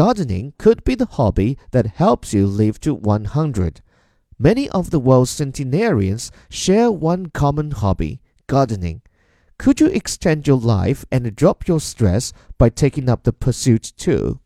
Gardening 0.00 0.54
could 0.56 0.82
be 0.82 0.94
the 0.94 1.04
hobby 1.04 1.58
that 1.72 1.84
helps 1.84 2.32
you 2.32 2.46
live 2.46 2.80
to 2.80 2.94
100. 2.94 3.82
Many 4.38 4.66
of 4.70 4.88
the 4.88 4.98
world's 4.98 5.28
centenarians 5.28 6.32
share 6.48 6.90
one 6.90 7.26
common 7.26 7.72
hobby 7.72 8.22
gardening. 8.46 9.02
Could 9.58 9.78
you 9.78 9.88
extend 9.88 10.46
your 10.46 10.56
life 10.56 11.04
and 11.12 11.36
drop 11.36 11.68
your 11.68 11.80
stress 11.80 12.32
by 12.56 12.70
taking 12.70 13.10
up 13.10 13.24
the 13.24 13.32
pursuit 13.34 13.92
too? 13.98 14.39